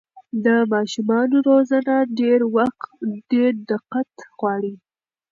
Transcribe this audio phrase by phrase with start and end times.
[0.45, 1.95] د ماشومانو روزنه
[3.33, 4.73] ډېر دقت غواړي.